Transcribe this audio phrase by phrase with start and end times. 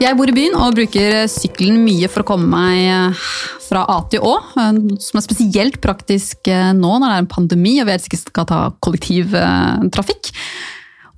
[0.00, 3.24] Jeg bor i byen og bruker sykkelen mye for å komme meg eh,
[3.66, 4.32] fra A til Å.
[4.56, 8.08] eh, Som er spesielt praktisk eh, nå når det er en pandemi og vi helst
[8.08, 10.32] ikke skal ta kollektivtrafikk.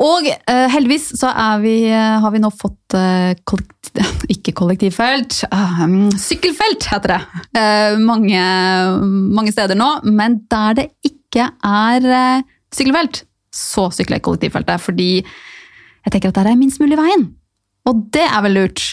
[0.03, 1.31] Og uh, heldigvis så
[1.63, 7.43] vi, uh, har vi nå fått uh, kollektiv, ikke kollektivfelt, ah, mm, sykkelfelt heter det.
[7.61, 8.41] Eh, mange,
[9.37, 14.81] mange steder nå, men der det ikke er eh, sykkelfelt, så sykler jeg kollektivfeltet.
[14.81, 17.29] Fordi jeg tenker at der er minst mulig veien.
[17.89, 18.87] Og det er vel lurt.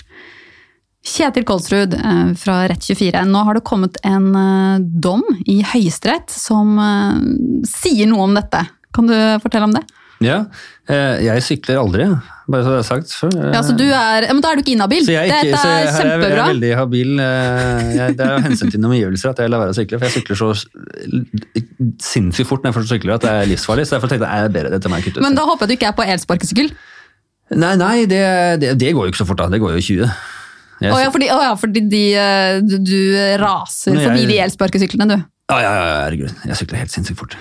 [1.09, 3.23] Kjetil Kolsrud eh, fra Rett24.
[3.29, 8.65] Nå har det kommet en eh, dom i Høyesterett som eh, sier noe om dette.
[8.95, 9.85] Kan du fortelle om det?
[10.19, 10.41] Ja,
[10.91, 12.05] eh, jeg sykler aldri,
[12.51, 13.31] bare så det er sagt før.
[13.39, 15.05] Eh, Ja, så du er, men Da er du ikke inhabil.
[15.07, 15.93] Dette er kjempebra.
[15.95, 17.13] Så jeg, er veldig habil.
[17.23, 20.09] eh, Jeg, det er av hensyn til omgivelser at jeg lar være å sykle, for
[20.09, 20.49] jeg sykler så
[22.03, 23.87] sinnssykt fort når jeg først sykler at det er livsfarlig.
[23.87, 25.25] Så derfor tenkte jeg er bedre, dette må jeg kutte ut.
[25.27, 26.71] Men da håper jeg du ikke er på elsparkesykkel.
[27.59, 28.21] Nei, nei, det,
[28.61, 29.47] det, det går jo ikke så fort da.
[29.55, 30.03] Det går jo 20.
[30.79, 32.03] Å oh, ja, fordi, oh, ja, fordi de,
[32.63, 32.99] du, du
[33.41, 35.17] raser forbi de elsparkesyklene, du.
[35.49, 36.33] Ja, ja, ja, herregud.
[36.45, 37.33] Jeg sykler helt sinnssykt fort.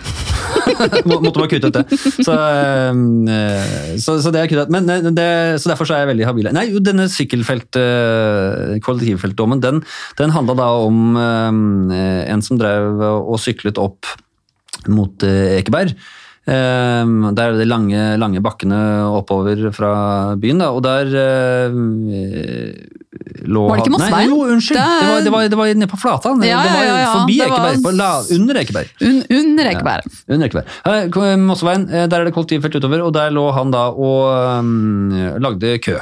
[1.08, 1.98] Må, måtte bare kutte ut det.
[2.24, 4.72] Så, eh, så, så det er kuttet.
[4.72, 5.26] Men eh, det,
[5.60, 6.48] så derfor så er jeg veldig habil.
[6.56, 9.82] Nei, jo, denne sykkelfelt, eh, kollektivfeltdommen, den,
[10.20, 14.08] den handla da om eh, en som drev og syklet opp
[14.88, 15.92] mot Ekeberg.
[16.48, 17.04] Eh,
[17.36, 18.78] der er det lange, lange bakkene
[19.18, 19.90] oppover fra
[20.40, 21.74] byen, da, og der eh,
[23.48, 24.30] lå Var det ikke Mossveien?
[24.32, 24.78] Jo, unnskyld!
[24.78, 26.42] Det- var, det var, det var nede på Flatan.
[26.46, 27.12] Ja, det var ja, ja, ja.
[27.18, 27.82] forbi Det var- Ekeberg.
[27.84, 28.92] På la, under Ekeberg.
[29.02, 30.02] Un, under Ekeberg.
[30.28, 31.10] Under Ekeberg.
[31.12, 35.10] Kom- Mosseveien, eh, der er det kollektivfelt utover, og der lå han da og um,
[35.40, 35.98] lagde kø.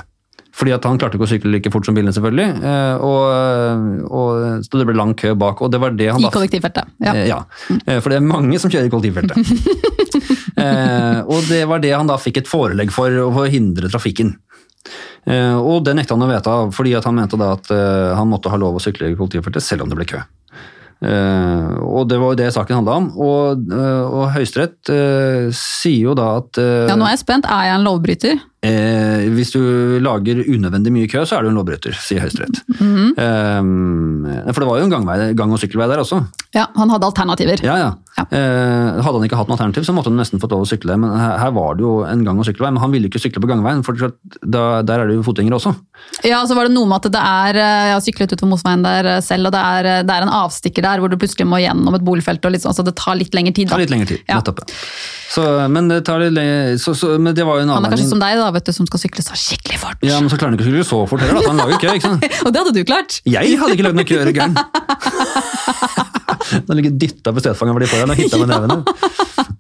[0.57, 2.63] Fordi at han klarte ikke å sykle like fort som bilene, selvfølgelig.
[2.65, 6.29] eh, Og, og, så det ble lang kø bak, og det var det han I
[6.29, 6.95] da kollektivfeltet.
[7.05, 7.13] Ja.
[7.13, 7.39] Eh, Ja,
[7.85, 9.37] eh, for det er mange som kjører i kollektivfeltet.
[10.65, 14.33] eh, og det var det han da fikk et forelegg for å forhindre trafikken.
[15.27, 18.31] Eh, og det nekta han å vedta, fordi at han mente da at eh, han
[18.31, 20.23] måtte ha lov å sykle i kollektivfeltet selv om det ble kø.
[21.05, 23.09] Eh, og det var jo det saken handla om.
[23.21, 27.49] Og, eh, og Høyesterett eh, sier jo da at ja, nå er jeg spent.
[27.49, 28.41] Er jeg en lovbryter?
[28.67, 29.61] Eh, hvis du
[30.03, 32.63] lager unødvendig mye kø, så er du en lovbryter, sier Høyesterett.
[32.81, 33.13] Mhm.
[33.21, 36.23] eh, for det var jo en gangvei, gang- og sykkelvei der også.
[36.57, 37.61] Ja, han hadde alternativer.
[37.63, 37.93] Ja, ja.
[38.17, 38.25] Ja.
[38.33, 40.95] Eh, hadde han ikke hatt noe alternativ, så måtte han nesten fått lov å sykle.
[41.01, 43.43] Men her, her var det jo en gang- og sykkelvei, men han ville ikke sykle
[43.45, 45.75] på gangveien, for da, der er det jo fotgjengere også.
[46.25, 48.87] Ja, så var det noe med at det er eh, Jeg har syklet utover Mosveien
[48.87, 51.61] der eh, selv, og det er, det er en avstikker der hvor du plutselig må
[51.61, 53.69] gjennom et boligfelt, og liksom, altså det tar litt lengre tid.
[53.69, 53.77] Da.
[53.77, 54.41] tar litt lengre tid, Ja.
[54.41, 54.65] nettopp.
[55.37, 57.93] Så, men, det tar litt lengre, så, så, men det var jo en Han er
[57.93, 60.01] kanskje som deg, da, vet du, som skal sykle så skikkelig fort.
[60.07, 61.83] Ja, men så klarer han ikke å sykle så fort heller, da, så han lager
[61.85, 62.29] kø, ikke sant?
[62.47, 63.21] Og det hadde du klart!
[63.29, 66.15] Jeg hadde ikke lagd noe kø, er du gæren?
[66.55, 68.83] Han ligger dytta på støtfangeren hvor de foran og hitta med nevene.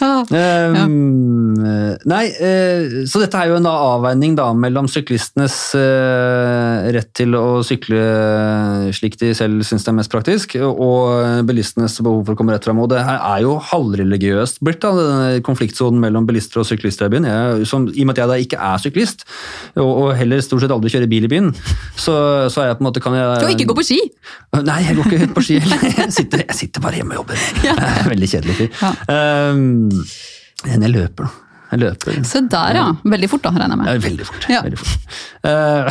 [0.00, 1.58] Ehm,
[2.08, 7.60] Nei, eh, så dette er jo en avveining da mellom syklistenes eh, rett til å
[7.66, 8.00] sykle
[8.96, 12.66] slik de selv syns det er mest praktisk, og bilistenes behov for å komme rett
[12.66, 12.80] fram.
[12.82, 17.14] Og det her er jo halvreligiøst blitt, da, denne konfliktsonen mellom bilister og syklister i
[17.14, 17.28] byen.
[17.28, 19.26] Jeg, som, I og med at jeg da ikke er syklist,
[19.76, 21.52] og, og heller stort sett aldri kjører bil i byen,
[21.98, 22.16] så,
[22.52, 24.00] så er jeg på en måte kan jeg, Du kan ikke gå på ski!
[24.60, 25.58] Nei, jeg går ikke på ski.
[26.00, 27.42] Jeg sitter, jeg sitter bare hjemme og jobber.
[27.70, 28.68] Er Veldig kjedelig fyr.
[28.80, 29.50] Ja.
[29.52, 31.46] Um, men jeg løper, da.
[31.70, 32.16] Jeg løper.
[32.26, 32.86] Se der, ja.
[33.06, 33.86] Veldig fort, da, regner jeg med.
[33.86, 34.46] Ja, veldig fort.
[34.50, 34.62] Ja.
[34.66, 35.10] Veldig fort.
[35.40, 35.88] Uh,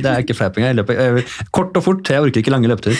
[0.00, 0.70] det er ikke fleip engang.
[0.70, 2.08] Jeg løper eh, kort og fort.
[2.08, 2.96] Jeg orker ikke lange løpeturer.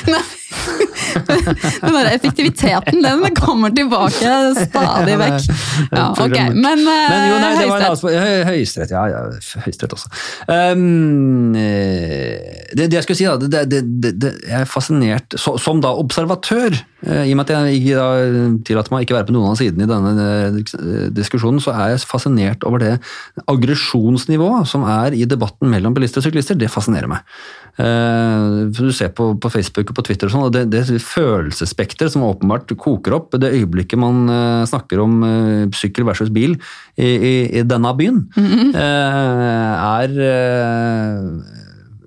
[1.85, 5.49] Den der effektiviteten, den kommer tilbake stadig vekk.
[5.91, 8.95] Ja, ok, men, uh, Men jo, nei, det var en Høyesterett.
[8.95, 9.05] ja.
[9.11, 9.23] ja
[9.65, 10.11] Høyesterett også.
[10.49, 15.81] Um, eh, det, det jeg skulle si, da, det, det, jeg er fascinert så, Som
[15.85, 16.77] da observatør,
[17.07, 18.09] eh, i og med at jeg da
[18.67, 22.07] tillater meg ikke være på noen av sidene i denne eh, diskusjonen, så er jeg
[22.09, 22.95] fascinert over det
[23.51, 26.59] aggresjonsnivået som er i debatten mellom bilister og syklister.
[26.59, 27.25] Det fascinerer meg.
[27.79, 32.15] Eh, Du ser på, på Facebook og på Twitter og sånn, og det, det følelsesspekteret
[32.15, 36.57] som åpenbart koker opp det øyeblikket man eh, snakker om eh, sykkel versus bil
[36.97, 41.61] i, i, i denne byen, eh, er eh,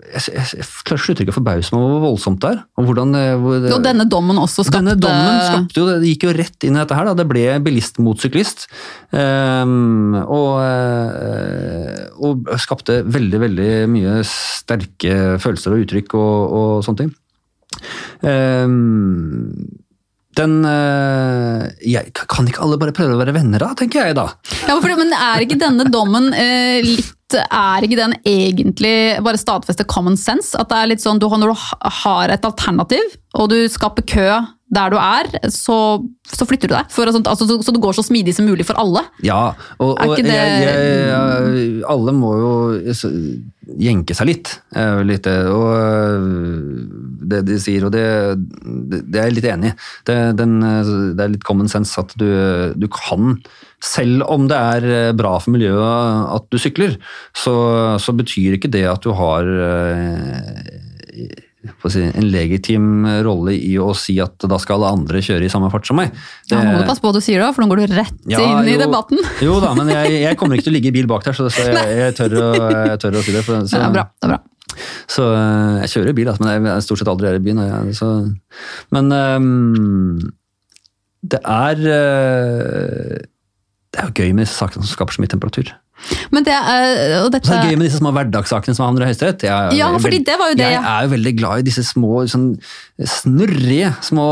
[0.07, 2.61] jeg, jeg, jeg slutter ikke å forbause meg over hvor voldsomt det er.
[2.79, 6.35] Og hvordan, hvor, Og denne dommen også skapte denne dommen skapte jo, det gikk jo
[6.37, 7.09] rett inn i dette her.
[7.09, 7.17] Da.
[7.19, 8.69] Det ble bilist mot syklist.
[9.11, 10.63] Ehm, og,
[12.23, 17.15] og skapte veldig, veldig mye sterke følelser og uttrykk og, og sånne ting.
[18.23, 19.67] Ehm,
[20.37, 23.71] den øh, jeg, Kan ikke alle bare prøve å være venner, da?
[23.77, 24.27] tenker jeg da.
[24.67, 27.13] Ja, for, Men er ikke denne dommen øh, litt
[27.49, 30.53] Er ikke den egentlig bare stadfeste common sense?
[30.59, 31.65] At det er litt sånn, du, Når du
[32.03, 34.29] har et alternativ, og du skaper kø
[34.67, 35.75] der du er, så,
[36.27, 36.89] så flytter du deg.
[36.91, 38.99] For, altså, så, så det går så smidig som mulig for alle.
[39.23, 40.65] Ja, og, og det- jeg,
[41.07, 42.49] jeg, alle må jo
[43.79, 44.51] jenke seg litt.
[45.07, 45.71] litt og
[47.31, 48.03] det de sier, og det,
[48.91, 49.75] det, det er jeg litt enig i.
[50.09, 52.27] Det, den, det er litt common sense at du,
[52.77, 53.37] du kan,
[53.83, 56.97] selv om det er øh, bra for miljøet at du sykler,
[57.37, 57.55] så,
[58.01, 60.87] så betyr ikke det at du har øh,
[61.91, 65.69] si, en legitim rolle i å si at da skal alle andre kjøre i samme
[65.73, 66.13] fart som meg.
[66.49, 68.19] Ja, Det- må du passe på hva du sier da, for nå går du rett
[68.27, 69.21] ja, inn i jo, debatten.
[69.43, 71.49] Jo da, men jeg, jeg kommer ikke til å ligge i bil bak der, så,
[71.49, 72.51] så jeg, jeg, tør å,
[72.91, 73.43] jeg tør å si det.
[73.47, 74.09] For, så, er bra.
[74.17, 74.43] det er bra.
[75.11, 77.93] Så eh, jeg kjører bil, altså, men jeg er stort sett aldri her i byen.
[77.97, 78.11] så,
[78.95, 80.19] men um,
[81.27, 83.17] det er eh,
[83.97, 85.73] Det er jo gøy med sakene som skaper så mye temperatur.
[86.29, 89.01] Men det er, og dette, Så det er gøy med disse små hverdagssakene som havner
[89.01, 89.41] i Høyesterett.
[89.47, 90.81] Jeg, Ja, fordi det var jo det Jeg ja.
[90.91, 92.45] er jo veldig glad i disse små, sånn
[93.01, 94.27] snurrige små,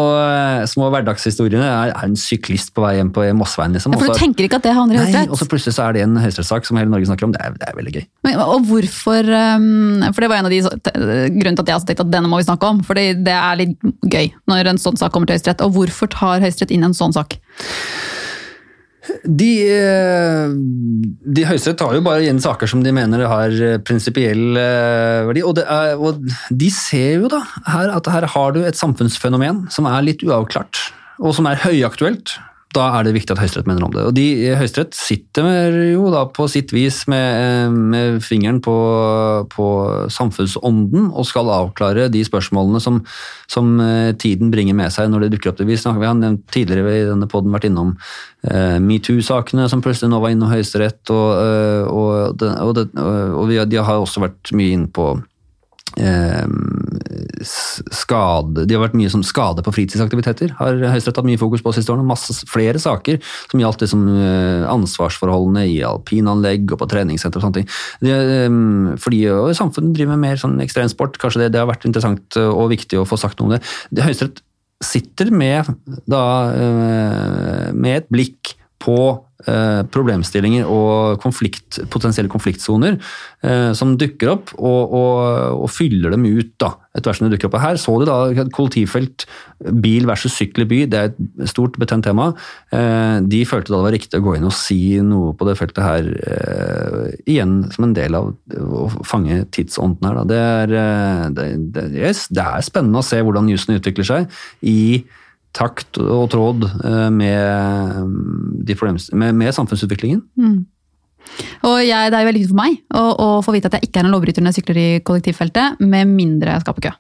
[0.70, 1.66] små hverdagshistoriene.
[1.66, 3.96] Jeg er en syklist på vei hjem på Mossveien, liksom.
[3.96, 5.88] Ja, for du også, tenker ikke at det havner i Nei, og så plutselig så
[5.90, 7.34] er det en høyesterettssak som hele Norge snakker om.
[7.34, 8.06] Det er, det er veldig gøy.
[8.30, 9.26] Men- Og hvorfor
[9.58, 12.14] um, For det var en av de grunnene grunnen til at jeg også tenkte at
[12.14, 12.84] denne må vi snakke om.
[12.86, 15.66] For det er litt gøy når en sånn sak kommer til Høyesterett.
[15.66, 17.40] Og hvorfor tar Høyesterett inn en sånn sak?
[19.26, 20.54] De, eh,
[21.38, 25.44] de Høyesterett tar jo bare igjen saker som de mener har eh, prinsipiell eh, verdi.
[25.46, 29.90] Og, er, og de ser jo da her at her har du et samfunnsfenomen som
[29.90, 30.88] er litt uavklart,
[31.22, 32.38] og som er høyaktuelt.
[32.76, 34.04] Da er det viktig at Høyesterett mener om det.
[34.10, 34.26] Og de
[34.60, 38.76] Høyesterett sitter jo da på sitt vis med, eh, med fingeren på,
[39.52, 39.68] på
[40.12, 43.00] samfunnsånden og skal avklare de spørsmålene som,
[43.52, 45.64] som eh, tiden bringer med seg når det dukker opp.
[45.64, 47.96] Vi, snakker, vi har tidligere i denne podden vært innom
[48.44, 52.84] eh, metoo-sakene som plutselig nå var innom Høyesterett, og, eh, og, og,
[53.40, 55.14] og de har også vært mye inn på
[55.96, 56.44] eh,
[57.46, 60.56] skade, De har vært mye som skade på fritidsaktiviteter.
[60.60, 62.08] Har Høyesterett hatt mye fokus på siste årene.
[62.08, 63.22] Masse flere saker
[63.52, 64.06] som gjaldt liksom,
[64.72, 67.70] ansvarsforholdene i alpinanlegg og på treningssenter og sånne ting.
[68.04, 71.20] Det, eh, fordi og samfunnet driver med mer sånn ekstremsport.
[71.22, 73.64] Kanskje det, det har vært interessant og viktig å få sagt noe om det.
[73.92, 74.44] det Høyesterett
[74.84, 75.70] sitter med,
[76.10, 78.56] da, eh, med et blikk
[78.86, 78.98] på
[79.50, 82.98] eh, problemstillinger og konflikt, potensielle konfliktsoner
[83.46, 87.34] eh, som dukker opp, og, og, og fyller dem ut da, etter hvert som de
[87.34, 87.58] dukker opp.
[87.64, 88.20] Her så du da
[88.54, 89.26] kollektivfelt,
[89.82, 92.30] bil versus sykkel i by, det er et stort betent tema.
[92.76, 95.58] Eh, de følte da det var riktig å gå inn og si noe på det
[95.60, 96.10] feltet her,
[97.26, 100.22] igjen som en del av å fange tidsånden her.
[100.22, 100.26] Da.
[100.30, 104.80] Det, er, det, det, yes, det er spennende å se hvordan jussen utvikler seg i
[105.56, 108.14] takt og tråd eh, med,
[108.68, 110.24] de med, med samfunnsutviklingen.
[111.66, 113.90] Og jeg, det er jo veldig viktig for meg å, å få vite at jeg
[113.90, 116.94] ikke er en lovbryter når jeg sykler i kollektivfeltet, med mindre jeg skaper kø.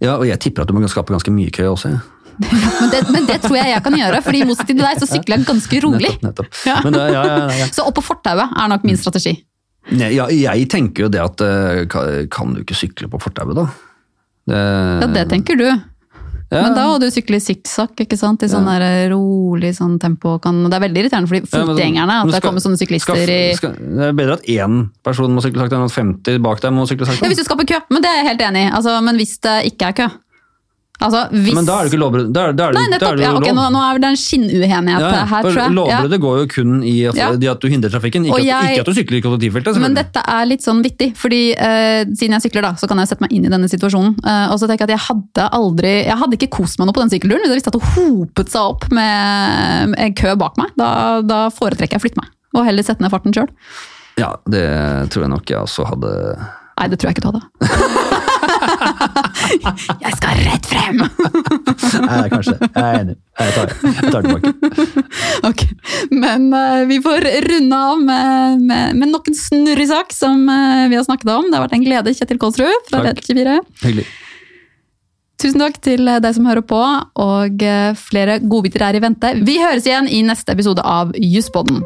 [0.00, 1.92] Ja, og jeg tipper at du må skape ganske mye kø også.
[1.96, 2.00] Ja.
[2.80, 5.06] Men det, men det tror jeg jeg kan gjøre, fordi i motsetning til deg så
[5.10, 6.12] sykler jeg ganske rolig.
[6.22, 6.94] Nettopp, nettopp.
[6.94, 7.66] Det, ja, ja, ja.
[7.68, 9.34] Så opp på fortauet er nok min strategi.
[9.90, 13.58] Nei, ja, jeg tenker jo det at eh, kan, kan du ikke sykle på fortauet,
[13.58, 13.66] da?
[14.48, 14.62] Det,
[15.02, 15.66] Ja, det tenker du.
[16.50, 16.64] Ja.
[16.64, 18.42] Men da hadde du sykle sikksakk, ikke sant?
[18.42, 18.82] I sånn der
[19.12, 20.32] rolig sånn tempo.
[20.42, 23.30] Kan, det er veldig irriterende for de Ja, fotgjengerne at det kommer sånne syklister skal,
[23.30, 26.64] i skal, Det er bedre at én person må sykle sakte enn at 50 bak
[26.64, 27.22] deg må sykle sakte.
[27.22, 28.72] Ja, hvis du skaper kø, men det er jeg helt enig i.
[28.80, 30.08] Altså, men hvis det ikke er kø
[31.00, 32.28] Altså, hvis Men da er det ikke lovbrudd.
[32.34, 33.16] Da er, da er det, Nei, da er nettopp.
[33.16, 35.76] det Ja, okay, nå, nå er det en skinnuenighet Ja, her, tror jeg.
[35.90, 36.18] Ja.
[36.20, 37.20] Går jo kun i at,
[37.54, 38.56] at du hindrer trafikken, ikke, jeg...
[38.56, 39.80] at, ikke at du sykler i kollektivfeltet.
[39.80, 43.12] Men dette er litt sånn vittig, fordi uh, siden jeg sykler da, så kan jeg
[43.12, 44.18] sette meg inn i denne situasjonen.
[44.20, 46.96] Uh, og så tenker jeg at jeg hadde aldri, jeg hadde ikke kost meg noe
[46.98, 47.46] på den sykkelturen.
[47.46, 50.90] Hvis jeg visste at det hopet seg opp med en kø bak meg, da,
[51.24, 52.32] da foretrekker jeg å flytte meg.
[52.58, 53.48] Og heller sette ned farten sjøl.
[54.20, 54.66] Ja, det
[55.14, 56.10] tror jeg nok jeg også hadde
[56.80, 58.16] Nei, det tror jeg ikke du hadde.
[60.04, 61.02] jeg skal rett frem!
[62.06, 62.56] Nei, kanskje.
[62.60, 63.16] Jeg er enig.
[63.40, 65.04] Jeg tar, jeg tar tilbake.
[65.48, 65.62] Ok,
[66.12, 70.88] Men uh, vi får runde av med, med, med nok en snurrig sak som uh,
[70.90, 71.48] vi har snakket om.
[71.48, 73.22] Det har vært en glede, Kjetil Kolsrud fra Takk.
[73.22, 73.60] Rett24.
[73.86, 74.08] Hyggelig.
[75.40, 76.80] Tusen takk til deg som hører på,
[77.24, 79.32] og eh, flere godbiter er i vente.
[79.40, 81.80] Vi høres igjen i neste episode av Jusspodden.